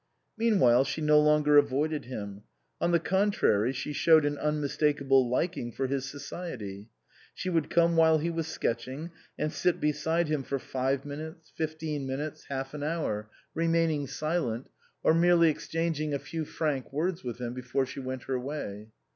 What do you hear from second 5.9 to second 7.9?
society. She would